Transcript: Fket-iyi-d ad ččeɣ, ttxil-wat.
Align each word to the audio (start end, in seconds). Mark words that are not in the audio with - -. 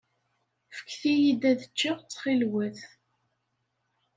Fket-iyi-d 0.77 1.41
ad 1.51 1.61
ččeɣ, 1.71 1.97
ttxil-wat. 2.01 2.79